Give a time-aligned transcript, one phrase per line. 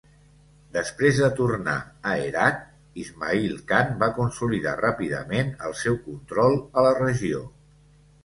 [0.75, 1.75] Després de tornar
[2.11, 2.63] a Herat,
[3.03, 7.43] Ismail Khan va consolidar ràpidament el seu control a la regió.